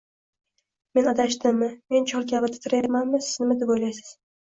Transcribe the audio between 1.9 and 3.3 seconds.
Men chol kabi titrayapmanmi?